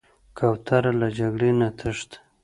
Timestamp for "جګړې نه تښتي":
1.17-2.17